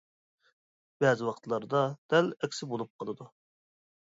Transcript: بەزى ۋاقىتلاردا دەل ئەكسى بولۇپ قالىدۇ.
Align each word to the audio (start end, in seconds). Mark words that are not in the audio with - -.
بەزى 1.05 1.27
ۋاقىتلاردا 1.27 1.83
دەل 2.15 2.33
ئەكسى 2.41 2.71
بولۇپ 2.73 2.91
قالىدۇ. 3.05 3.31